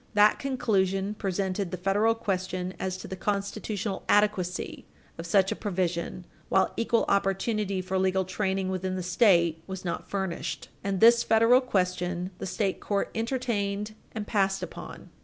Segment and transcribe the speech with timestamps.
[0.15, 4.87] That conclusion presented the federal question as to the constitutional adequacy
[5.19, 10.09] of such a provision while equal opportunity for legal training within the State was not
[10.09, 15.11] furnished, and this federal question the state court entertained and passed upon.